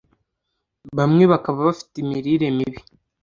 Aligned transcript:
bamwe 0.97 1.23
bakaba 1.31 1.57
bafite 1.67 1.95
imirire 2.03 2.47
mibi 2.57 2.79